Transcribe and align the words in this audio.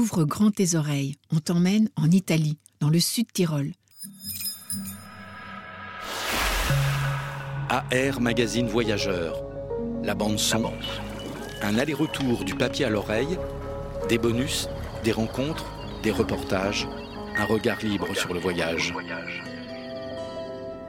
Ouvre 0.00 0.24
grand 0.24 0.50
tes 0.50 0.76
oreilles, 0.76 1.16
on 1.30 1.40
t'emmène 1.40 1.90
en 1.94 2.10
Italie, 2.10 2.56
dans 2.80 2.88
le 2.88 2.98
sud 2.98 3.30
Tyrol. 3.34 3.72
AR 7.68 8.18
Magazine 8.18 8.66
Voyageur, 8.66 9.42
la 10.02 10.14
bande 10.14 10.38
son, 10.38 10.72
un 11.60 11.76
aller-retour 11.76 12.44
du 12.44 12.54
papier 12.54 12.86
à 12.86 12.88
l'oreille, 12.88 13.38
des 14.08 14.16
bonus, 14.16 14.70
des 15.04 15.12
rencontres, 15.12 15.66
des 16.02 16.12
reportages, 16.12 16.88
un 17.36 17.44
regard 17.44 17.80
libre 17.82 18.16
sur 18.16 18.32
le 18.32 18.40
voyage. 18.40 18.94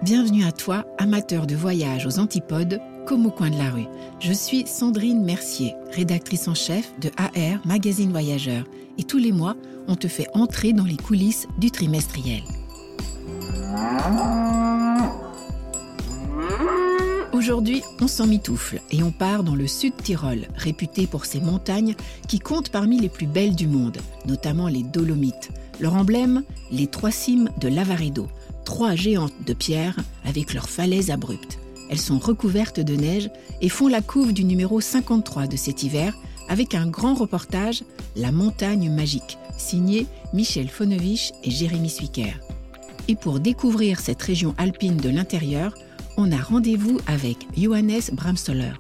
Bienvenue 0.03 0.45
à 0.45 0.53
toi, 0.53 0.85
amateur 0.97 1.47
de 1.47 1.55
voyage 1.55 2.05
aux 2.05 2.17
antipodes, 2.17 2.79
comme 3.05 3.25
au 3.25 3.31
coin 3.31 3.49
de 3.49 3.57
la 3.57 3.69
rue. 3.69 3.87
Je 4.19 4.33
suis 4.33 4.65
Sandrine 4.67 5.23
Mercier, 5.23 5.75
rédactrice 5.91 6.47
en 6.47 6.53
chef 6.53 6.91
de 6.99 7.09
AR 7.17 7.59
Magazine 7.65 8.11
Voyageur. 8.11 8.65
Et 8.97 9.03
tous 9.03 9.17
les 9.17 9.31
mois, 9.31 9.55
on 9.87 9.95
te 9.95 10.07
fait 10.07 10.27
entrer 10.33 10.73
dans 10.73 10.85
les 10.85 10.97
coulisses 10.97 11.47
du 11.57 11.71
trimestriel. 11.71 12.43
Aujourd'hui, 17.33 17.81
on 17.99 18.07
s'en 18.07 18.27
mitoufle 18.27 18.81
et 18.91 19.01
on 19.01 19.11
part 19.11 19.43
dans 19.43 19.55
le 19.55 19.65
sud 19.65 19.95
Tyrol, 19.95 20.47
réputé 20.55 21.07
pour 21.07 21.25
ses 21.25 21.39
montagnes 21.39 21.95
qui 22.27 22.39
comptent 22.39 22.69
parmi 22.69 22.99
les 22.99 23.09
plus 23.09 23.25
belles 23.25 23.55
du 23.55 23.67
monde, 23.67 23.97
notamment 24.27 24.67
les 24.67 24.83
Dolomites. 24.83 25.49
Leur 25.79 25.95
emblème, 25.95 26.43
les 26.71 26.87
trois 26.87 27.09
cimes 27.09 27.49
de 27.59 27.67
Lavaredo, 27.67 28.27
trois 28.65 28.95
géantes 28.95 29.33
de 29.45 29.53
pierre 29.53 29.95
avec 30.23 30.53
leurs 30.53 30.69
falaises 30.69 31.09
abruptes. 31.09 31.60
Elles 31.91 31.99
sont 31.99 32.19
recouvertes 32.19 32.79
de 32.79 32.95
neige 32.95 33.29
et 33.59 33.67
font 33.67 33.89
la 33.89 34.01
couve 34.01 34.31
du 34.31 34.45
numéro 34.45 34.79
53 34.79 35.47
de 35.47 35.57
cet 35.57 35.83
hiver 35.83 36.17
avec 36.47 36.73
un 36.73 36.87
grand 36.87 37.13
reportage 37.13 37.83
La 38.15 38.31
montagne 38.31 38.89
magique, 38.89 39.37
signé 39.57 40.07
Michel 40.33 40.69
Fonovich 40.69 41.33
et 41.43 41.51
Jérémy 41.51 41.89
Swicker. 41.89 42.39
Et 43.09 43.15
pour 43.15 43.41
découvrir 43.41 43.99
cette 43.99 44.21
région 44.21 44.55
alpine 44.57 44.95
de 44.95 45.09
l'intérieur, 45.09 45.75
on 46.15 46.31
a 46.31 46.37
rendez-vous 46.37 46.97
avec 47.07 47.37
Johannes 47.57 48.01
Bramstoller, 48.13 48.73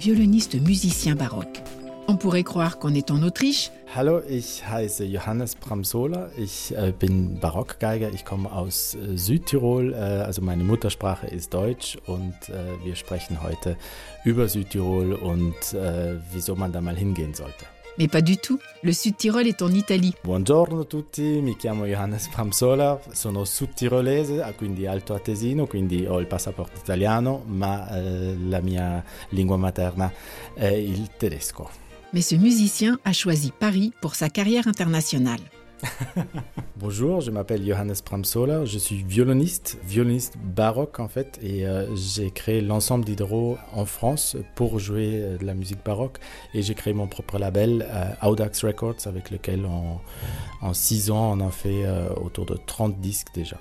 violoniste 0.00 0.60
musicien 0.60 1.14
baroque. 1.14 1.62
On 2.08 2.16
pourrait 2.16 2.42
croire 2.42 2.80
qu'on 2.80 2.94
est 2.94 3.12
en 3.12 3.22
Autriche. 3.22 3.70
Hallo, 3.98 4.22
ich 4.28 4.64
heiße 4.64 5.04
Johannes 5.06 5.56
Bramsola. 5.56 6.30
Ich 6.36 6.72
äh, 6.72 6.92
bin 6.96 7.40
Barockgeiger. 7.40 8.12
Ich 8.14 8.24
komme 8.24 8.52
aus 8.52 8.94
äh, 8.94 9.16
Südtirol. 9.16 9.92
Äh, 9.92 9.96
also 9.96 10.40
meine 10.40 10.62
Muttersprache 10.62 11.26
ist 11.26 11.52
Deutsch 11.52 11.98
und 12.06 12.32
äh, 12.48 12.84
wir 12.84 12.94
sprechen 12.94 13.42
heute 13.42 13.76
über 14.24 14.46
Südtirol 14.46 15.14
und 15.14 15.74
äh, 15.74 16.14
wieso 16.32 16.54
man 16.54 16.70
da 16.70 16.80
mal 16.80 16.94
hingehen 16.94 17.34
sollte. 17.34 17.64
Mais 17.96 18.06
pas 18.06 18.22
du 18.22 18.36
tout. 18.36 18.60
Le 18.82 18.92
Sud-Tirol 18.92 19.48
est 19.48 19.60
en 19.62 19.74
Italie. 19.74 20.12
Buongiorno 20.22 20.82
a 20.82 20.84
tutti, 20.84 21.40
mi 21.42 21.56
chiamo 21.56 21.84
Johannes 21.84 22.28
Bramsola, 22.28 23.00
sono 23.10 23.44
sudtirolese, 23.44 24.54
quindi 24.56 24.86
alto 24.86 25.14
atesino, 25.14 25.66
quindi 25.66 26.06
ho 26.06 26.20
il 26.20 26.28
passaporto 26.28 26.78
italiano, 26.78 27.42
ma 27.48 27.90
eh, 27.96 28.36
la 28.48 28.60
mia 28.60 29.04
lingua 29.30 29.56
materna 29.56 30.12
è 30.54 30.66
il 30.68 31.10
tedesco. 31.16 31.87
Mais 32.14 32.22
ce 32.22 32.34
musicien 32.34 32.98
a 33.04 33.12
choisi 33.12 33.52
Paris 33.52 33.92
pour 34.00 34.14
sa 34.14 34.30
carrière 34.30 34.66
internationale. 34.66 35.40
Bonjour, 36.76 37.20
je 37.20 37.30
m'appelle 37.30 37.64
Johannes 37.64 37.94
Bramsola, 38.04 38.64
je 38.64 38.78
suis 38.78 39.02
violoniste, 39.02 39.78
violoniste 39.84 40.34
baroque 40.42 41.00
en 41.00 41.08
fait, 41.08 41.38
et 41.42 41.66
euh, 41.66 41.94
j'ai 41.94 42.30
créé 42.30 42.62
l'ensemble 42.62 43.04
d'Hydro 43.04 43.58
en 43.72 43.84
France 43.84 44.36
pour 44.54 44.78
jouer 44.78 45.10
euh, 45.14 45.38
de 45.38 45.44
la 45.44 45.54
musique 45.54 45.84
baroque, 45.84 46.18
et 46.54 46.62
j'ai 46.62 46.74
créé 46.74 46.94
mon 46.94 47.06
propre 47.06 47.38
label 47.38 47.86
euh, 47.88 48.26
Audax 48.26 48.64
Records 48.64 49.06
avec 49.06 49.30
lequel 49.30 49.66
en, 49.66 50.00
en 50.62 50.74
six 50.74 51.10
ans 51.10 51.38
on 51.38 51.46
a 51.46 51.50
fait 51.50 51.84
autour 52.16 52.46
de 52.46 52.58
30 52.66 53.00
disques 53.00 53.28
déjà. 53.34 53.58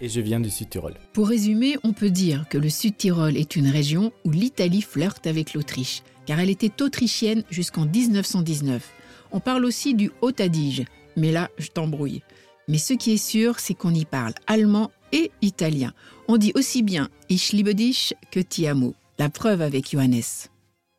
Et 0.00 0.08
je 0.08 0.20
viens 0.20 0.40
du 0.40 0.50
Sud-Tyrol. 0.50 0.94
Pour 1.12 1.28
résumer, 1.28 1.76
on 1.84 1.92
peut 1.92 2.10
dire 2.10 2.46
que 2.48 2.58
le 2.58 2.70
Sud-Tyrol 2.70 3.36
est 3.36 3.54
une 3.54 3.68
région 3.68 4.12
où 4.24 4.30
l'Italie 4.30 4.82
flirte 4.82 5.28
avec 5.28 5.54
l'Autriche, 5.54 6.02
car 6.26 6.40
elle 6.40 6.50
était 6.50 6.82
autrichienne 6.82 7.44
jusqu'en 7.50 7.86
1919. 7.86 8.90
On 9.32 9.40
parle 9.40 9.64
aussi 9.64 9.94
du 9.94 10.10
Haut-Adige, 10.20 10.84
mais 11.16 11.32
là, 11.32 11.50
je 11.58 11.68
t'embrouille. 11.68 12.22
Mais 12.68 12.78
ce 12.78 12.94
qui 12.94 13.12
est 13.12 13.16
sûr, 13.16 13.58
c'est 13.58 13.74
qu'on 13.74 13.94
y 13.94 14.04
parle 14.04 14.34
allemand 14.46 14.90
et 15.12 15.30
italien. 15.40 15.92
On 16.28 16.36
dit 16.36 16.52
aussi 16.54 16.82
bien 16.82 17.08
Ich 17.28 17.52
liebe 17.52 17.70
dich 17.70 18.14
que 18.30 18.40
Ti 18.40 18.66
amo. 18.66 18.94
La 19.18 19.28
preuve 19.28 19.62
avec 19.62 19.90
Johannes. 19.90 20.48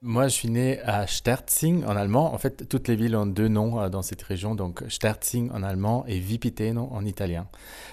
Moi, 0.05 0.27
je 0.27 0.33
suis 0.33 0.49
né 0.49 0.81
à 0.81 1.07
Sterzing 1.07 1.85
en 1.85 1.95
allemand. 1.95 2.33
En 2.33 2.37
fait, 2.37 2.67
toutes 2.67 2.89
les 2.89 2.97
villes 2.97 3.15
ont 3.15 3.25
deux 3.25 3.47
noms 3.47 3.79
euh, 3.79 3.87
dans 3.87 4.01
cette 4.01 4.21
région, 4.21 4.53
donc 4.53 4.83
Sterzing 4.89 5.49
en 5.51 5.63
allemand 5.63 6.03
et 6.07 6.19
Vipiteno 6.19 6.89
en 6.91 7.05
italien. 7.05 7.47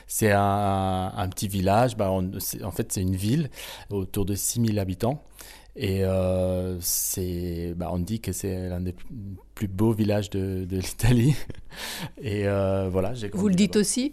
C'est 0.09 0.33
un, 0.33 1.29
petit 1.31 1.47
village, 1.47 1.97
bah, 1.97 2.11
en 2.11 2.71
fait, 2.73 2.93
c'est 2.93 3.01
une 3.01 3.15
ville 3.15 3.49
autour 3.91 4.25
de 4.25 4.35
6000 4.35 4.81
habitants. 4.81 5.23
Et 5.83 6.05
euh, 6.05 6.79
c'est, 6.81 7.73
bah, 7.75 7.89
on 7.91 7.99
dit 7.99 8.21
que 8.21 8.33
c'est 8.33 8.69
l'un 8.69 8.83
des 8.83 8.95
plus 9.61 9.69
beaux 9.69 9.93
villages 9.93 10.31
de, 10.31 10.65
de 10.65 10.77
l'Italie. 10.79 11.37
Et 12.23 12.49
euh, 12.49 12.89
voilà, 12.91 13.13
j'ai 13.13 13.29
Vous 13.35 13.49
le 13.49 13.55
dites 13.55 13.77
aussi 13.77 14.13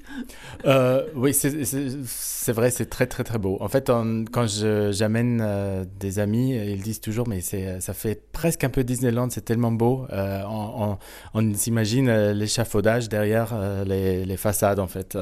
Euh, 0.65 1.03
oui, 1.15 1.33
c'est- 1.33 1.63
c'est 1.63 1.87
c'est 2.05 2.51
vrai, 2.51 2.69
c'est 2.69 2.87
très 2.89 3.07
très 3.07 3.23
très 3.23 3.37
beau. 3.39 3.57
En 3.61 3.69
fait, 3.69 3.89
on- 3.89 4.25
quand 4.29 4.45
j'amène 4.91 5.39
euh, 5.41 5.85
des 5.99 6.19
amis, 6.19 6.53
ils 6.55 6.81
disent 6.81 6.99
toujours, 6.99 7.27
mais 7.29 7.39
c'est, 7.39 7.79
ça 7.79 7.93
fait 7.93 8.21
presque 8.33 8.63
un 8.65 8.69
peu 8.69 8.83
Disneyland, 8.83 9.29
c'est 9.29 9.45
tellement 9.45 9.71
beau. 9.71 10.05
On 10.11 10.67
on- 10.83 10.97
on 11.33 11.53
s'imagine 11.53 12.11
l'échafaudage 12.31 13.07
derrière 13.07 13.55
les, 13.85 14.25
les 14.25 14.37
façades, 14.37 14.79
en 14.79 14.87
fait. 14.87 15.17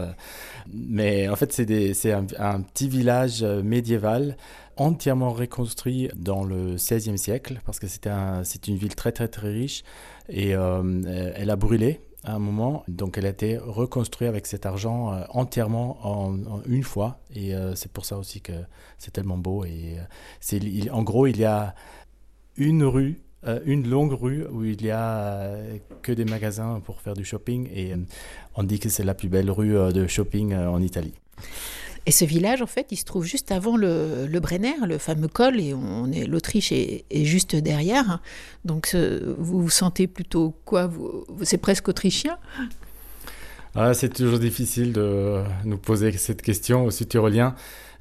Mais 0.73 1.29
en 1.29 1.35
fait, 1.35 1.53
c'est 1.53 1.93
c'est 1.93 2.13
un, 2.13 2.25
un 2.39 2.61
petit 2.61 2.89
village 2.89 3.43
médiéval 3.43 4.37
entièrement 4.77 5.31
reconstruit 5.31 6.09
dans 6.17 6.43
le 6.43 6.75
XVIe 6.75 7.17
siècle, 7.17 7.61
parce 7.65 7.79
que 7.79 7.87
c'était 7.87 8.09
un- 8.09 8.43
c'est 8.43 8.67
une 8.67 8.75
ville 8.75 8.93
très 8.93 9.13
très 9.13 9.29
très 9.29 9.47
riche, 9.49 9.83
et 10.29 10.55
euh, 10.55 11.31
elle 11.35 11.49
a 11.49 11.55
brûlé 11.55 12.01
à 12.23 12.35
un 12.35 12.39
moment. 12.39 12.83
Donc 12.87 13.17
elle 13.17 13.25
a 13.25 13.29
été 13.29 13.57
reconstruite 13.57 14.29
avec 14.29 14.47
cet 14.47 14.65
argent 14.65 15.13
euh, 15.13 15.23
entièrement 15.29 15.97
en, 16.03 16.61
une 16.65 16.83
fois. 16.83 17.19
Et 17.33 17.55
euh, 17.55 17.75
c'est 17.75 17.91
pour 17.91 18.05
ça 18.05 18.17
aussi 18.17 18.41
que 18.41 18.53
c'est 18.97 19.11
tellement 19.11 19.37
beau. 19.37 19.65
Et 19.65 19.97
en 20.91 21.03
gros, 21.03 21.27
il 21.27 21.37
y 21.37 21.45
a 21.45 21.75
une 22.57 22.83
rue, 22.83 23.21
une 23.65 23.87
longue 23.87 24.13
rue 24.13 24.47
où 24.47 24.63
il 24.63 24.83
y 24.83 24.89
a 24.89 25.55
que 26.01 26.11
des 26.11 26.25
magasins 26.25 26.79
pour 26.83 27.01
faire 27.01 27.13
du 27.13 27.25
shopping. 27.25 27.69
Et 27.73 27.93
on 28.55 28.63
dit 28.63 28.79
que 28.79 28.89
c'est 28.89 29.03
la 29.03 29.13
plus 29.13 29.29
belle 29.29 29.51
rue 29.51 29.73
de 29.93 30.07
shopping 30.07 30.55
en 30.55 30.81
Italie. 30.81 31.13
Et 32.05 32.11
ce 32.11 32.25
village, 32.25 32.61
en 32.61 32.67
fait, 32.67 32.87
il 32.91 32.97
se 32.97 33.05
trouve 33.05 33.25
juste 33.25 33.51
avant 33.51 33.77
le, 33.77 34.27
le 34.27 34.39
Brenner, 34.39 34.75
le 34.85 34.97
fameux 34.97 35.27
col, 35.27 35.59
et 35.59 35.73
on 35.73 36.11
est 36.11 36.25
l'Autriche 36.25 36.71
est, 36.71 37.05
juste 37.11 37.55
derrière. 37.55 38.19
Donc, 38.63 38.95
vous 38.95 39.61
vous 39.61 39.69
sentez 39.69 40.05
plutôt 40.05 40.55
quoi 40.65 40.91
C'est 41.41 41.57
presque 41.57 41.87
autrichien? 41.87 42.37
Ah, 43.73 43.93
c'est 43.93 44.13
toujours 44.13 44.39
difficile 44.39 44.93
de 44.93 45.43
nous 45.65 45.77
poser 45.77 46.11
cette 46.13 46.41
question 46.41 46.85
aux 46.85 46.91
Sud-Tyroliens. 46.91 47.55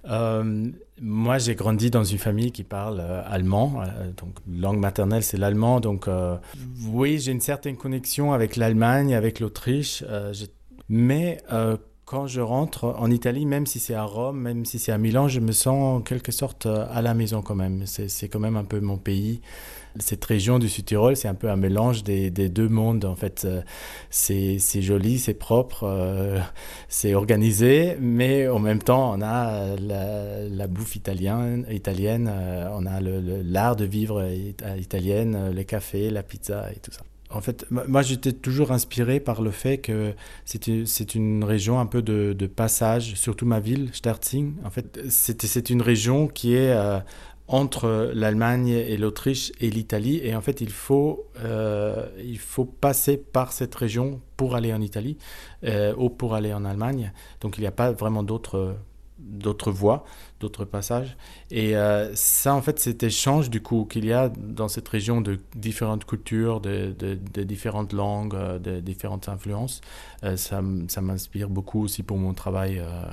Euh, 0.08 0.70
moi, 1.00 1.38
j'ai 1.38 1.54
grandi 1.54 1.90
dans 1.90 2.04
une 2.04 2.18
famille 2.18 2.52
qui 2.52 2.62
parle 2.62 3.00
euh, 3.00 3.22
allemand, 3.26 3.80
euh, 3.80 4.10
donc 4.16 4.36
langue 4.48 4.78
maternelle 4.78 5.22
c'est 5.22 5.36
l'allemand. 5.36 5.80
Donc 5.80 6.06
euh, 6.06 6.36
oui, 6.86 7.18
j'ai 7.18 7.32
une 7.32 7.40
certaine 7.40 7.76
connexion 7.76 8.32
avec 8.32 8.56
l'Allemagne, 8.56 9.14
avec 9.14 9.40
l'Autriche. 9.40 10.04
mais 10.88 11.42
quand 12.04 12.26
je 12.26 12.40
rentre 12.40 12.84
en 12.98 13.10
Italie, 13.10 13.46
même 13.46 13.66
si 13.66 13.78
c'est 13.78 13.94
à 13.94 14.04
Rome, 14.04 14.38
même 14.38 14.64
si 14.64 14.78
c'est 14.78 14.92
à 14.92 14.98
Milan, 14.98 15.28
je 15.28 15.40
me 15.40 15.52
sens 15.52 15.96
en 15.98 16.02
quelque 16.02 16.32
sorte 16.32 16.66
euh, 16.66 16.86
à 16.90 17.00
la 17.00 17.14
maison 17.14 17.40
quand 17.40 17.54
même. 17.54 17.86
C'est 17.86 18.28
quand 18.28 18.40
même 18.40 18.56
un 18.56 18.64
peu 18.64 18.80
mon 18.80 18.98
pays. 18.98 19.40
Cette 20.00 20.24
région 20.24 20.58
du 20.58 20.68
Sud-Tirol, 20.68 21.16
c'est 21.16 21.28
un 21.28 21.34
peu 21.34 21.48
un 21.48 21.56
mélange 21.56 22.02
des, 22.02 22.30
deux 22.30 22.68
mondes. 22.68 23.04
En 23.04 23.16
fait, 23.16 23.44
euh, 23.44 23.62
c'est 24.10 24.58
joli, 24.82 25.18
c'est 25.18 25.34
propre, 25.34 25.84
euh, 25.84 26.40
c'est 26.88 27.14
organisé, 27.14 27.96
mais 28.00 28.48
en 28.48 28.58
même 28.58 28.82
temps, 28.82 29.14
on 29.14 29.22
a 29.22 29.76
la, 29.76 30.66
bouffe 30.66 30.96
italienne, 30.96 31.64
italienne 31.70 32.30
on 32.72 32.86
a 32.86 33.00
l'art 33.00 33.76
de 33.76 33.84
vivre 33.84 34.28
italienne, 34.76 35.50
les 35.54 35.64
cafés, 35.64 36.10
la 36.10 36.22
pizza 36.22 36.70
et 36.72 36.80
tout 36.80 36.90
ça. 36.90 37.02
En 37.30 37.40
fait, 37.40 37.66
moi, 37.70 38.02
j'étais 38.02 38.32
toujours 38.32 38.70
inspiré 38.70 39.18
par 39.18 39.42
le 39.42 39.50
fait 39.50 39.78
que 39.78 40.14
c'est 40.44 41.14
une 41.14 41.42
région 41.42 41.80
un 41.80 41.86
peu 41.86 42.02
de, 42.02 42.46
passage, 42.46 43.14
surtout 43.14 43.46
ma 43.46 43.60
ville, 43.60 43.90
Sterzing. 43.92 44.54
En 44.64 44.70
fait, 44.70 45.00
c'est 45.08 45.70
une 45.70 45.82
région 45.82 46.28
qui 46.28 46.54
est 46.54 46.72
entre 47.46 48.10
l'Allemagne 48.14 48.68
et 48.68 48.96
l'Autriche 48.96 49.52
et 49.60 49.70
l'Italie. 49.70 50.20
Et 50.22 50.34
en 50.34 50.40
fait, 50.40 50.60
il 50.60 50.70
faut, 50.70 51.26
euh, 51.40 52.06
il 52.24 52.38
faut 52.38 52.64
passer 52.64 53.16
par 53.16 53.52
cette 53.52 53.74
région 53.74 54.20
pour 54.36 54.54
aller 54.54 54.72
en 54.72 54.80
Italie 54.80 55.18
euh, 55.64 55.94
ou 55.96 56.08
pour 56.08 56.34
aller 56.34 56.54
en 56.54 56.64
Allemagne. 56.64 57.12
Donc, 57.40 57.58
il 57.58 57.60
n'y 57.60 57.66
a 57.66 57.72
pas 57.72 57.92
vraiment 57.92 58.22
d'autres 58.22 58.76
d'autres 59.24 59.70
voies, 59.70 60.04
d'autres 60.40 60.64
passages. 60.64 61.16
Et 61.50 61.76
euh, 61.76 62.14
ça, 62.14 62.54
en 62.54 62.62
fait, 62.62 62.78
cet 62.78 63.02
échange, 63.02 63.50
du 63.50 63.60
coup, 63.60 63.84
qu'il 63.84 64.04
y 64.04 64.12
a 64.12 64.28
dans 64.28 64.68
cette 64.68 64.88
région 64.88 65.20
de 65.20 65.40
différentes 65.54 66.04
cultures, 66.04 66.60
de, 66.60 66.94
différentes 67.42 67.92
langues, 67.92 68.36
de 68.60 68.80
différentes 68.80 69.28
influences, 69.28 69.80
ça, 70.36 70.62
ça 70.88 71.00
m'inspire 71.00 71.48
beaucoup 71.48 71.82
aussi 71.82 72.02
pour 72.02 72.18
mon 72.18 72.34
travail 72.34 72.78
euh, 72.78 73.04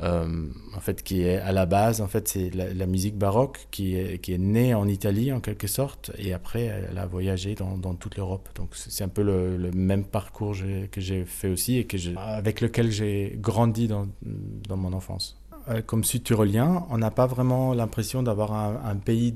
en 0.00 0.80
fait, 0.80 1.02
qui 1.02 1.22
est 1.22 1.38
à 1.38 1.52
la 1.52 1.66
base, 1.66 2.00
en 2.00 2.06
fait, 2.06 2.28
c'est 2.28 2.50
la, 2.54 2.86
musique 2.86 3.16
baroque 3.16 3.66
qui 3.70 3.96
est, 3.96 4.18
qui 4.18 4.32
est 4.32 4.38
née 4.38 4.74
en 4.74 4.86
Italie 4.88 5.32
en 5.32 5.40
quelque 5.40 5.66
sorte, 5.66 6.12
et 6.18 6.32
après 6.32 6.64
elle 6.64 6.98
a 6.98 7.06
voyagé 7.06 7.54
dans, 7.54 7.76
dans 7.76 7.94
toute 7.94 8.16
l'Europe. 8.16 8.48
Donc 8.54 8.70
c'est 8.74 9.04
un 9.04 9.08
peu 9.08 9.22
le, 9.22 9.70
même 9.72 10.04
parcours 10.04 10.56
que 10.90 11.00
j'ai 11.00 11.24
fait 11.24 11.48
aussi 11.48 11.78
et 11.78 11.84
que 11.84 11.96
avec 12.16 12.60
lequel 12.60 12.90
j'ai 12.90 13.36
grandi 13.36 13.88
dans, 13.88 14.08
dans, 14.22 14.76
mon 14.76 14.92
enfance. 14.92 15.40
Euh, 15.68 15.82
comme 15.82 16.04
sud-tyrolien, 16.04 16.86
on 16.90 16.98
n'a 16.98 17.10
pas 17.10 17.26
vraiment 17.26 17.74
l'impression 17.74 18.22
d'avoir 18.22 18.52
un, 18.54 18.96
pays 18.96 19.34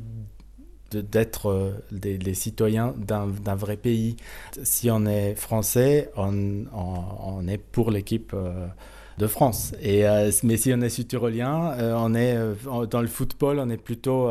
d'être 0.90 1.50
euh, 1.50 1.72
des, 1.90 2.34
citoyens 2.34 2.94
d'un 2.96 3.54
vrai 3.54 3.76
pays. 3.76 4.16
Si 4.62 4.90
on 4.90 5.06
est 5.06 5.34
français, 5.34 6.10
on, 6.16 6.64
on, 6.72 7.46
est 7.48 7.58
pour 7.58 7.90
l'équipe 7.90 8.34
de 9.18 9.26
France. 9.26 9.72
Et, 9.80 10.06
euh, 10.06 10.30
mais 10.42 10.56
si 10.56 10.72
on 10.74 10.80
est 10.80 10.88
sud-tyrolien, 10.88 11.72
euh, 11.78 11.94
on 11.96 12.14
est 12.14 12.36
euh, 12.36 12.86
dans 12.86 13.00
le 13.00 13.08
football, 13.08 13.58
on 13.58 13.70
est 13.70 13.76
plutôt 13.76 14.30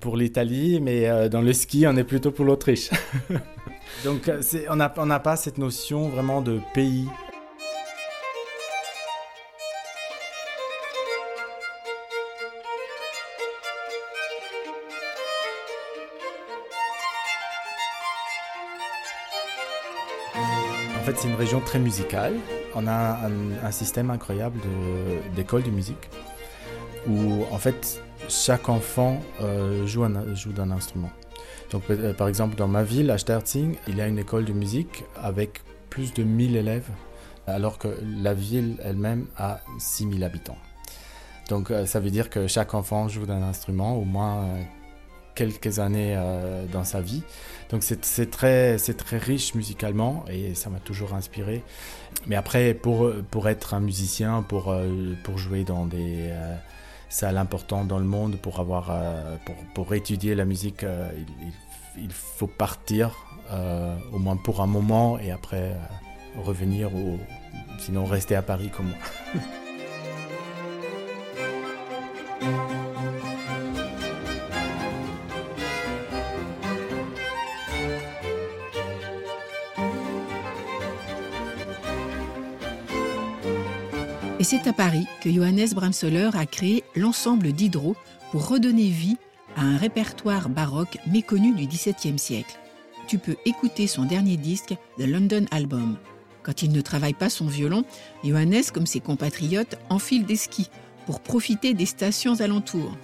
pour 0.00 0.16
l'Italie, 0.16 0.80
mais 0.80 1.28
dans 1.28 1.42
le 1.42 1.52
ski, 1.52 1.84
on 1.86 1.96
est 1.96 2.04
plutôt 2.04 2.32
pour 2.32 2.44
l'Autriche. 2.44 2.90
Donc 4.04 4.30
on 4.68 4.76
n'a 5.06 5.20
pas 5.20 5.36
cette 5.36 5.58
notion 5.58 6.08
vraiment 6.08 6.40
de 6.40 6.60
pays. 6.74 7.06
En 20.34 21.04
fait, 21.04 21.16
c'est 21.18 21.28
une 21.28 21.34
région 21.34 21.60
très 21.60 21.80
musicale. 21.80 22.34
On 22.74 22.86
a 22.86 23.18
un, 23.62 23.70
système 23.70 24.10
incroyable 24.10 24.58
d'école 25.36 25.62
de, 25.62 25.70
musique 25.70 26.10
où, 27.08 27.44
en 27.50 27.58
fait, 27.58 28.02
chaque 28.28 28.68
enfant 28.68 29.20
euh, 29.40 29.86
joue, 29.86 30.06
joue 30.34 30.52
d'un 30.52 30.70
instrument. 30.70 31.10
Donc, 31.70 31.82
euh, 31.90 32.12
par 32.12 32.28
exemple, 32.28 32.56
dans 32.56 32.68
ma 32.68 32.82
ville, 32.82 33.10
à 33.10 33.18
Sterzing, 33.18 33.76
il 33.88 33.96
y 33.96 34.00
a 34.00 34.06
une 34.06 34.18
école 34.18 34.44
de 34.44 34.52
musique 34.52 35.04
avec 35.20 35.62
plus 35.90 36.12
de 36.14 36.22
1000 36.22 36.56
élèves, 36.56 36.88
alors 37.46 37.78
que 37.78 37.88
la 38.22 38.34
ville 38.34 38.76
elle-même 38.82 39.26
a 39.36 39.60
6000 39.78 40.22
habitants. 40.24 40.58
Donc, 41.48 41.70
euh, 41.70 41.86
ça 41.86 42.00
veut 42.00 42.10
dire 42.10 42.30
que 42.30 42.46
chaque 42.46 42.74
enfant 42.74 43.08
joue 43.08 43.26
d'un 43.26 43.42
instrument, 43.42 43.96
au 43.96 44.04
moins 44.04 44.46
quelques 45.34 45.78
années 45.78 46.14
euh, 46.16 46.64
dans 46.66 46.84
sa 46.84 47.00
vie. 47.00 47.22
Donc 47.70 47.82
c'est 47.82 48.30
très, 48.30 48.76
très 48.76 49.18
riche 49.18 49.54
musicalement 49.54 50.24
et 50.28 50.54
ça 50.54 50.68
m'a 50.68 50.78
toujours 50.78 51.14
inspiré. 51.14 51.62
Mais 52.26 52.36
après, 52.36 52.74
pour, 52.74 53.10
pour 53.30 53.48
être 53.48 53.72
un 53.72 53.80
musicien, 53.80 54.42
pour, 54.42 54.70
euh, 54.70 55.14
pour 55.24 55.38
jouer 55.38 55.64
dans 55.64 55.86
des 55.86 56.28
euh, 56.30 56.54
salles 57.08 57.38
importantes 57.38 57.88
dans 57.88 57.98
le 57.98 58.04
monde, 58.04 58.36
pour, 58.36 58.60
avoir, 58.60 58.94
pour, 59.46 59.54
pour 59.74 59.94
étudier 59.94 60.34
la 60.34 60.44
musique, 60.44 60.82
il, 60.82 62.02
il, 62.02 62.10
faut 62.10 62.46
partir 62.46 63.16
au 64.12 64.18
moins 64.18 64.36
pour 64.36 64.60
un 64.62 64.66
moment 64.66 65.18
et 65.18 65.30
après 65.30 65.76
revenir 66.42 66.94
ou 66.94 67.18
sinon 67.78 68.06
rester 68.06 68.34
à 68.34 68.42
Paris 68.42 68.70
comme 68.74 68.86
moi. 68.86 69.42
Et 84.42 84.44
c'est 84.44 84.66
à 84.66 84.72
Paris 84.72 85.06
que 85.20 85.30
Johannes 85.30 85.68
Bramsoller 85.72 86.30
a 86.34 86.46
créé 86.46 86.82
l'ensemble 86.96 87.52
d'Hydro 87.52 87.94
pour 88.32 88.48
redonner 88.48 88.88
vie 88.88 89.16
à 89.54 89.60
un 89.60 89.76
répertoire 89.76 90.48
baroque 90.48 90.98
méconnu 91.06 91.54
du 91.54 91.68
XVIIe 91.68 92.18
siècle. 92.18 92.58
Tu 93.06 93.18
peux 93.18 93.36
écouter 93.46 93.86
son 93.86 94.04
dernier 94.04 94.36
disque, 94.36 94.74
The 94.98 95.06
London 95.06 95.44
Album. 95.52 95.96
Quand 96.42 96.62
il 96.62 96.72
ne 96.72 96.80
travaille 96.80 97.14
pas 97.14 97.30
son 97.30 97.46
violon, 97.46 97.84
Johannes, 98.24 98.64
comme 98.74 98.86
ses 98.86 98.98
compatriotes, 98.98 99.78
enfile 99.90 100.26
des 100.26 100.34
skis 100.34 100.70
pour 101.06 101.20
profiter 101.20 101.72
des 101.72 101.86
stations 101.86 102.40
alentours. 102.40 102.96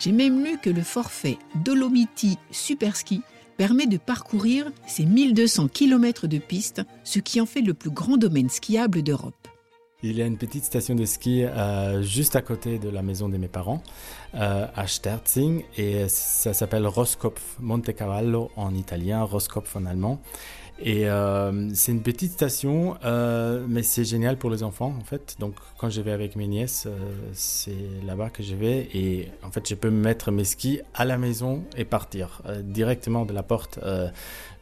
J'ai 0.00 0.10
même 0.10 0.44
lu 0.44 0.58
que 0.58 0.70
le 0.70 0.82
forfait 0.82 1.38
Dolomiti 1.64 2.38
Superski 2.50 3.20
permet 3.56 3.86
de 3.86 3.98
parcourir 3.98 4.72
ces 4.88 5.04
1200 5.04 5.68
km 5.68 6.26
de 6.26 6.38
piste, 6.38 6.82
ce 7.04 7.20
qui 7.20 7.40
en 7.40 7.46
fait 7.46 7.62
le 7.62 7.72
plus 7.72 7.90
grand 7.90 8.16
domaine 8.16 8.48
skiable 8.48 9.04
d'Europe. 9.04 9.46
Il 10.04 10.16
y 10.16 10.22
a 10.22 10.26
une 10.26 10.36
petite 10.36 10.64
station 10.64 10.96
de 10.96 11.04
ski 11.04 11.44
euh, 11.44 12.02
juste 12.02 12.34
à 12.34 12.42
côté 12.42 12.80
de 12.80 12.88
la 12.88 13.02
maison 13.02 13.28
de 13.28 13.36
mes 13.36 13.46
parents, 13.46 13.84
euh, 14.34 14.66
à 14.74 14.88
Sterzing, 14.88 15.62
et 15.76 16.08
ça 16.08 16.52
s'appelle 16.52 16.88
Roskopf, 16.88 17.56
Monte 17.60 17.94
Cavallo 17.94 18.50
en 18.56 18.74
italien, 18.74 19.22
Roskopf 19.22 19.76
en 19.76 19.86
allemand. 19.86 20.20
Et 20.84 21.08
euh, 21.08 21.70
c'est 21.74 21.92
une 21.92 22.02
petite 22.02 22.32
station, 22.32 22.96
mais 23.68 23.82
c'est 23.82 24.04
génial 24.04 24.36
pour 24.36 24.50
les 24.50 24.62
enfants 24.62 24.94
en 24.98 25.04
fait. 25.04 25.36
Donc 25.38 25.54
quand 25.78 25.90
je 25.90 26.00
vais 26.00 26.12
avec 26.12 26.34
mes 26.36 26.48
nièces, 26.48 26.88
c'est 27.32 27.76
là-bas 28.04 28.30
que 28.30 28.42
je 28.42 28.54
vais 28.54 28.88
et 28.92 29.28
en 29.44 29.50
fait 29.50 29.68
je 29.68 29.74
peux 29.74 29.90
mettre 29.90 30.30
mes 30.32 30.44
skis 30.44 30.80
à 30.94 31.04
la 31.04 31.18
maison 31.18 31.62
et 31.76 31.84
partir 31.84 32.42
directement 32.64 33.24
de 33.24 33.32
la 33.32 33.42
porte 33.42 33.78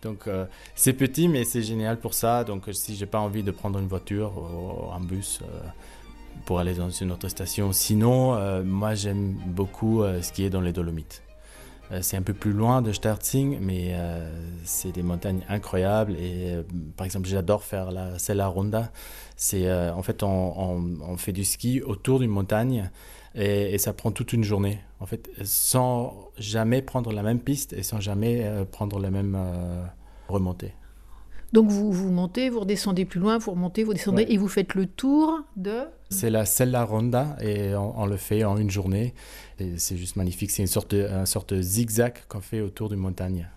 donc 0.02 0.26
euh, 0.26 0.46
c'est 0.74 0.92
petit, 0.92 1.28
mais 1.28 1.44
c'est 1.44 1.62
génial 1.62 1.98
pour 1.98 2.14
ça. 2.14 2.44
Donc 2.44 2.64
si 2.72 2.96
j'ai 2.96 3.06
pas 3.06 3.18
envie 3.18 3.42
de 3.42 3.50
prendre 3.50 3.78
une 3.78 3.88
voiture 3.88 4.32
ou 4.38 4.92
un 4.92 5.00
bus 5.00 5.40
euh, 5.42 5.60
pour 6.46 6.58
aller 6.58 6.74
dans 6.74 6.90
une 6.90 7.12
autre 7.12 7.28
station, 7.28 7.72
sinon 7.72 8.34
euh, 8.34 8.62
moi 8.62 8.94
j'aime 8.94 9.34
beaucoup 9.46 10.02
ce 10.02 10.32
qui 10.32 10.44
est 10.44 10.50
dans 10.50 10.60
les 10.60 10.72
Dolomites. 10.72 11.22
C'est 12.02 12.16
un 12.16 12.22
peu 12.22 12.34
plus 12.34 12.52
loin 12.52 12.82
de 12.82 12.92
Sterzing, 12.92 13.58
mais 13.60 13.94
c'est 14.64 14.92
des 14.92 15.02
montagnes 15.02 15.42
incroyables. 15.48 16.14
Et 16.16 16.56
par 16.96 17.04
exemple, 17.04 17.28
j'adore 17.28 17.62
faire 17.64 17.90
la 17.90 18.18
Sella 18.18 18.46
Ronda. 18.46 18.92
C'est 19.36 19.70
en 19.72 20.02
fait 20.02 20.22
on, 20.22 21.16
fait 21.16 21.32
du 21.32 21.44
ski 21.44 21.82
autour 21.82 22.20
d'une 22.20 22.30
montagne. 22.30 22.90
Et, 23.34 23.74
et, 23.74 23.78
ça 23.78 23.92
prend 23.92 24.10
toute 24.10 24.32
une 24.32 24.42
journée, 24.42 24.80
en 24.98 25.06
fait, 25.06 25.30
sans 25.44 26.30
jamais 26.36 26.82
prendre 26.82 27.12
la 27.12 27.22
même 27.22 27.40
piste 27.40 27.72
et 27.72 27.82
sans 27.82 28.00
jamais 28.00 28.44
euh, 28.44 28.64
prendre 28.64 28.98
la 28.98 29.10
même 29.10 29.36
euh, 29.38 29.84
remontée. 30.28 30.72
Donc 31.52 31.68
vous, 31.68 31.90
vous 31.90 32.10
montez, 32.10 32.48
vous 32.48 32.60
redescendez 32.60 33.04
plus 33.04 33.18
loin, 33.18 33.38
vous 33.38 33.50
remontez, 33.50 33.82
vous 33.82 33.92
descendez 33.92 34.24
et 34.28 34.36
vous 34.36 34.48
faites 34.48 34.74
le 34.74 34.86
tour 34.86 35.40
de... 35.56 35.82
C'est 36.08 36.30
la 36.30 36.44
Sella 36.44 36.84
Ronda 36.84 37.36
et 37.40 37.74
on, 37.74 38.06
le 38.06 38.16
fait 38.16 38.44
en 38.44 38.56
une 38.56 38.70
journée. 38.70 39.14
C'est 39.76 39.96
juste 39.96 40.16
magnifique, 40.16 40.50
c'est 40.50 40.62
une 40.62 40.68
sorte, 40.68 40.94
de, 40.94 41.06
une 41.06 41.26
sorte 41.26 41.54
de 41.54 41.60
zigzag 41.60 42.14
qu'on 42.28 42.40
fait 42.40 42.60
autour 42.60 42.88
d'une 42.88 43.00
montagne. 43.00 43.48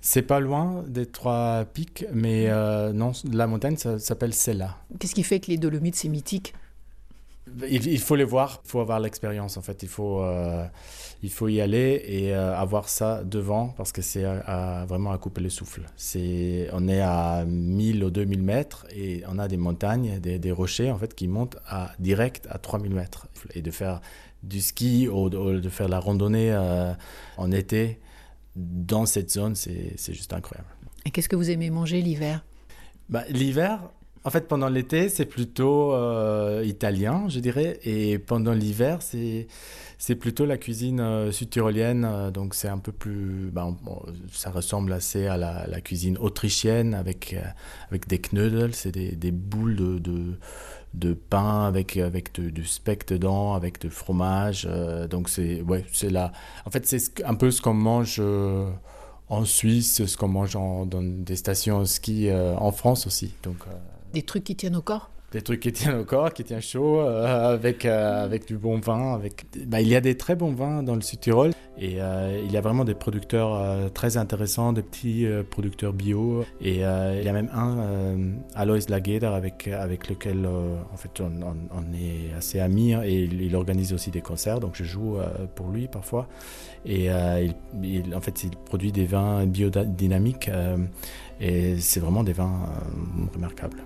C'est 0.00 0.22
pas 0.22 0.40
loin 0.40 0.84
des 0.86 1.06
trois 1.06 1.64
pics, 1.64 2.04
mais 2.12 2.46
euh, 2.48 2.92
non, 2.92 3.12
la 3.32 3.46
montagne 3.46 3.76
s'appelle 3.76 4.32
Sella. 4.32 4.76
Qu'est-ce 4.98 5.14
qui 5.14 5.24
fait 5.24 5.40
que 5.40 5.50
les 5.50 5.58
Dolomites, 5.58 5.96
c'est 5.96 6.08
mythique? 6.08 6.54
Il, 7.68 7.98
faut 8.00 8.16
les 8.16 8.24
voir, 8.24 8.60
il 8.64 8.70
faut 8.70 8.80
avoir 8.80 9.00
l'expérience 9.00 9.56
en 9.56 9.62
fait. 9.62 9.82
Il 9.82 9.88
faut, 9.88 10.22
euh, 10.22 10.64
il 11.22 11.30
faut 11.30 11.48
y 11.48 11.60
aller 11.60 12.02
et 12.06 12.34
euh, 12.34 12.56
avoir 12.56 12.88
ça 12.88 13.22
devant 13.24 13.68
parce 13.68 13.92
que 13.92 14.02
c'est 14.02 14.24
vraiment 14.86 15.12
à 15.12 15.18
couper 15.18 15.40
le 15.40 15.50
souffle. 15.50 15.82
C'est, 15.96 16.68
on 16.72 16.88
est 16.88 17.00
à 17.00 17.44
1000 17.46 18.04
ou 18.04 18.10
2000 18.10 18.42
mètres 18.42 18.86
et 18.94 19.22
on 19.28 19.38
a 19.38 19.48
des 19.48 19.56
montagnes, 19.56 20.20
des, 20.20 20.52
rochers 20.52 20.90
en 20.90 20.98
fait 20.98 21.14
qui 21.14 21.28
montent 21.28 21.56
à, 21.66 21.92
direct 21.98 22.46
à 22.50 22.58
3000 22.58 22.94
mètres. 22.94 23.28
Et 23.54 23.62
de 23.62 23.70
faire 23.70 24.00
du 24.42 24.60
ski 24.60 25.08
ou 25.08 25.28
de, 25.28 25.68
faire 25.68 25.88
la 25.88 26.00
randonnée 26.00 26.52
euh, 26.52 26.92
en 27.36 27.50
été 27.50 27.98
dans 28.56 29.06
cette 29.06 29.30
zone, 29.30 29.54
c'est 29.54 29.96
juste 30.12 30.32
incroyable. 30.32 30.68
Et 31.04 31.10
qu'est-ce 31.10 31.28
que 31.28 31.36
vous 31.36 31.50
aimez 31.50 31.70
manger 31.70 32.02
l'hiver? 32.02 32.44
Bah, 33.08 33.24
L'hiver, 33.30 33.90
en 34.28 34.30
fait, 34.30 34.46
pendant 34.46 34.68
l'été, 34.68 35.08
c'est 35.08 35.24
plutôt 35.24 35.94
euh, 35.94 36.62
italien, 36.62 37.24
je 37.30 37.40
dirais. 37.40 37.80
Et 37.84 38.18
pendant 38.18 38.52
l'hiver, 38.52 39.00
c'est 39.00 39.46
c'est 39.96 40.16
plutôt 40.16 40.44
la 40.44 40.58
cuisine 40.58 41.00
euh, 41.00 41.32
sud-tyrolienne. 41.32 42.04
Euh, 42.04 42.30
donc, 42.30 42.54
c'est 42.54 42.68
un 42.68 42.76
peu 42.76 42.92
plus. 42.92 43.48
Bah, 43.50 43.74
ça 44.30 44.50
ressemble 44.50 44.92
assez 44.92 45.26
à 45.26 45.38
la, 45.38 45.80
cuisine 45.80 46.18
autrichienne 46.18 46.92
avec, 46.92 47.36
avec 47.90 48.06
des 48.06 48.18
knödel, 48.18 48.74
c'est 48.74 48.92
des, 48.92 49.32
boules 49.32 49.76
de, 49.76 49.98
de, 49.98 50.38
de, 50.92 51.14
pain 51.14 51.64
avec, 51.64 51.96
avec 51.96 52.38
du 52.38 52.66
speck 52.66 53.08
dedans, 53.08 53.54
avec 53.54 53.80
du 53.80 53.88
fromage. 53.88 54.68
donc, 55.08 55.30
c'est 55.30 55.62
ouais, 55.62 55.86
là. 56.02 56.32
En 56.66 56.70
fait, 56.70 56.86
c'est 56.86 57.24
un 57.24 57.34
peu 57.34 57.50
ce 57.50 57.62
qu'on 57.62 57.72
mange 57.72 58.20
en 59.30 59.44
Suisse, 59.46 60.04
ce 60.04 60.16
qu'on 60.18 60.28
mange 60.28 60.52
dans 60.52 61.02
des 61.02 61.36
stations 61.36 61.82
ski 61.86 62.28
en 62.30 62.72
France 62.72 63.06
aussi. 63.06 63.32
Donc. 63.42 63.64
Des 64.12 64.22
trucs 64.22 64.44
qui 64.44 64.56
tiennent 64.56 64.76
au 64.76 64.82
corps 64.82 65.10
des 65.30 65.42
trucs 65.42 65.60
qui 65.60 65.72
tiennent 65.72 65.98
au 65.98 66.04
corps, 66.04 66.32
qui 66.32 66.42
tiennent 66.42 66.62
chaud, 66.62 67.00
euh, 67.00 67.54
avec, 67.54 67.84
euh, 67.84 68.24
avec 68.24 68.46
du 68.46 68.56
bon 68.56 68.78
vin. 68.78 69.20
Bah, 69.66 69.80
il 69.82 69.88
y 69.88 69.94
a 69.94 70.00
des 70.00 70.16
très 70.16 70.36
bons 70.36 70.52
vins 70.52 70.82
dans 70.82 70.94
le 70.94 71.02
Sud-Tyrol 71.02 71.50
et 71.76 72.00
euh, 72.00 72.40
il 72.42 72.50
y 72.50 72.56
a 72.56 72.62
vraiment 72.62 72.84
des 72.84 72.94
producteurs 72.94 73.92
très 73.92 74.16
intéressants, 74.16 74.72
des 74.72 74.82
petits 74.82 75.26
producteurs 75.50 75.92
bio. 75.92 76.44
Et 76.62 76.76
il 76.76 76.80
y 76.80 76.82
a 77.28 77.32
même 77.32 77.50
un, 77.52 78.38
Alois 78.54 78.78
Lagueder, 78.88 79.26
avec, 79.26 79.68
avec 79.68 80.08
lequel 80.08 80.46
en 80.46 80.96
fait, 80.96 81.20
on, 81.20 81.30
on, 81.42 81.92
est 81.94 82.34
assez 82.36 82.58
amis 82.58 82.94
hein, 82.94 83.02
et 83.04 83.24
il, 83.24 83.54
organise 83.54 83.92
aussi 83.92 84.10
des 84.10 84.22
concerts, 84.22 84.60
donc 84.60 84.72
je 84.74 84.84
joue 84.84 85.18
pour 85.54 85.68
lui 85.68 85.88
parfois. 85.88 86.26
Et 86.86 87.08
il, 87.82 88.14
en 88.14 88.20
fait, 88.20 88.44
il 88.44 88.50
produit 88.50 88.92
des 88.92 89.04
vins 89.04 89.46
biodynamiques 89.46 90.50
et 91.40 91.78
c'est 91.78 92.00
vraiment 92.00 92.24
des 92.24 92.32
vins 92.32 92.72
remarquables. 93.34 93.84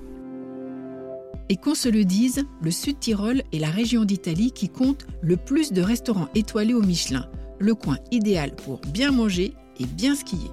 Et 1.49 1.57
qu'on 1.57 1.75
se 1.75 1.89
le 1.89 2.05
dise, 2.05 2.45
le 2.61 2.71
Sud-Tyrol 2.71 3.43
est 3.53 3.59
la 3.59 3.71
région 3.71 4.05
d'Italie 4.05 4.53
qui 4.53 4.69
compte 4.69 5.07
le 5.21 5.37
plus 5.37 5.73
de 5.73 5.83
restaurants 5.83 6.29
étoilés 6.35 6.75
au 6.75 6.83
Michelin, 6.83 7.29
le 7.59 7.75
coin 7.75 7.99
idéal 8.11 8.55
pour 8.55 8.81
bien 8.89 9.11
manger 9.11 9.55
et 9.79 9.85
bien 9.85 10.15
skier. 10.15 10.51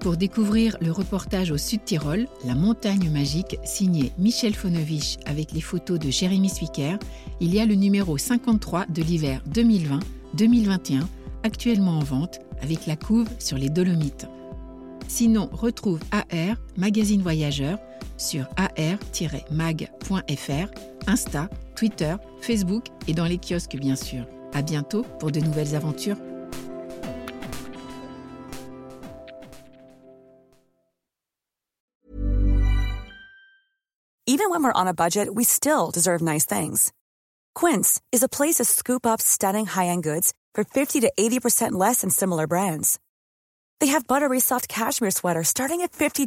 Pour 0.00 0.16
découvrir 0.16 0.78
le 0.80 0.92
reportage 0.92 1.50
au 1.50 1.58
Sud-Tyrol, 1.58 2.26
La 2.46 2.54
montagne 2.54 3.10
magique, 3.10 3.58
signé 3.64 4.12
Michel 4.18 4.54
Fonovich 4.54 5.18
avec 5.26 5.52
les 5.52 5.60
photos 5.60 5.98
de 5.98 6.10
Jérémy 6.10 6.48
Swicker, 6.48 6.98
il 7.38 7.54
y 7.54 7.60
a 7.60 7.66
le 7.66 7.74
numéro 7.74 8.16
53 8.16 8.86
de 8.86 9.02
l'hiver 9.02 9.42
2020-2021, 9.52 11.02
actuellement 11.42 11.98
en 11.98 12.02
vente 12.02 12.40
avec 12.62 12.86
la 12.86 12.96
couve 12.96 13.28
sur 13.38 13.58
les 13.58 13.68
Dolomites. 13.68 14.26
Sinon, 15.06 15.50
retrouve 15.52 16.00
AR, 16.12 16.56
magazine 16.78 17.20
voyageur, 17.20 17.78
sur 18.20 18.46
ar-mag.fr, 18.56 19.90
Insta, 21.06 21.48
Twitter, 21.74 22.16
Facebook 22.42 22.88
et 23.08 23.14
dans 23.14 23.24
les 23.24 23.38
kiosques 23.38 23.76
bien 23.76 23.96
sûr. 23.96 24.26
À 24.52 24.62
bientôt 24.62 25.04
pour 25.18 25.30
de 25.30 25.40
nouvelles 25.40 25.74
aventures. 25.74 26.16
Even 34.26 34.50
when 34.50 34.62
we're 34.62 34.72
on 34.72 34.86
a 34.86 34.94
budget, 34.94 35.34
we 35.34 35.44
still 35.44 35.90
deserve 35.90 36.22
nice 36.22 36.46
things. 36.46 36.92
Quince 37.54 38.00
is 38.12 38.22
a 38.22 38.28
place 38.28 38.54
to 38.56 38.64
scoop 38.64 39.04
up 39.04 39.20
stunning 39.20 39.66
high-end 39.66 40.02
goods 40.04 40.32
for 40.54 40.62
50 40.64 41.00
to 41.00 41.12
80% 41.18 41.72
less 41.72 42.02
than 42.02 42.10
similar 42.10 42.46
brands. 42.46 42.98
They 43.80 43.88
have 43.88 44.06
buttery 44.06 44.40
soft 44.40 44.68
cashmere 44.68 45.10
sweaters 45.10 45.48
starting 45.48 45.80
at 45.80 45.92
$50 45.92 46.26